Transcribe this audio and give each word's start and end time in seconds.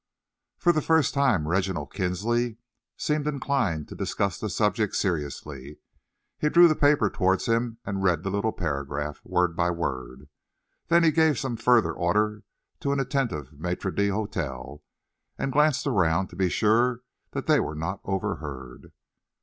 For 0.57 0.71
the 0.71 0.81
first 0.81 1.13
time 1.13 1.47
Reginald 1.47 1.93
Kinsley 1.93 2.57
seemed 2.97 3.27
inclined 3.27 3.87
to 3.87 3.95
discuss 3.95 4.39
the 4.39 4.49
subject 4.49 4.95
seriously. 4.95 5.77
He 6.39 6.49
drew 6.49 6.67
the 6.67 6.73
paper 6.75 7.07
towards 7.07 7.45
him 7.45 7.77
and 7.85 8.01
read 8.01 8.23
the 8.23 8.31
little 8.31 8.51
paragraph, 8.51 9.21
word 9.23 9.55
by 9.55 9.69
word. 9.69 10.27
Then 10.87 11.03
he 11.03 11.11
gave 11.11 11.37
some 11.37 11.55
further 11.55 11.93
order 11.93 12.41
to 12.79 12.91
an 12.91 12.99
attentive 12.99 13.53
maitre 13.53 13.91
d'hotel 13.93 14.81
and 15.37 15.53
glanced 15.53 15.85
around 15.85 16.29
to 16.29 16.35
be 16.35 16.49
sure 16.49 17.01
that 17.33 17.45
they 17.45 17.59
were 17.59 17.75
not 17.75 17.99
overheard. 18.03 18.93